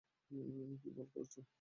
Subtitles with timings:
[0.81, 1.41] কি বাল করছো!